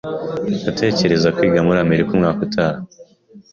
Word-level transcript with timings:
Ndatekereza 0.61 1.33
kwiga 1.35 1.59
muri 1.67 1.79
Amerika 1.85 2.09
umwaka 2.13 2.39
utaha. 2.47 2.79